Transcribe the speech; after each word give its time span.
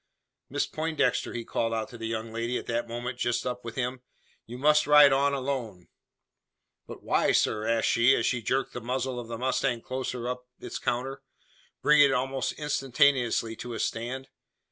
"Miss 0.49 0.65
Poindexter!" 0.65 1.31
he 1.33 1.45
called 1.45 1.75
out 1.75 1.89
to 1.89 1.97
the 1.99 2.07
young 2.07 2.31
lady, 2.33 2.57
at 2.57 2.65
that 2.65 2.87
moment 2.87 3.19
just 3.19 3.45
up 3.45 3.63
with 3.63 3.75
him. 3.75 4.01
"You 4.47 4.57
must 4.57 4.87
ride 4.87 5.13
on 5.13 5.35
alone." 5.35 5.89
"But 6.87 7.03
why, 7.03 7.33
sir?" 7.33 7.67
asked 7.67 7.89
she, 7.89 8.15
as 8.15 8.25
she 8.25 8.41
jerked 8.41 8.73
the 8.73 8.81
muzzle 8.81 9.19
of 9.19 9.27
the 9.27 9.37
mustang 9.37 9.79
close 9.81 10.15
up 10.15 10.47
to 10.59 10.65
its 10.65 10.79
counter, 10.79 11.21
bringing 11.83 12.07
it 12.09 12.13
almost 12.13 12.53
instantaneously 12.53 13.55
to 13.57 13.75
a 13.75 13.79
stand. 13.79 14.29